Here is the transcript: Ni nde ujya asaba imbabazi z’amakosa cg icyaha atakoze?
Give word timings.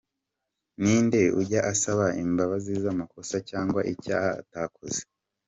Ni 0.81 0.95
nde 1.05 1.21
ujya 1.39 1.61
asaba 1.71 2.05
imbabazi 2.23 2.73
z’amakosa 2.83 3.35
cg 3.47 3.71
icyaha 3.93 4.29
atakoze? 4.41 5.01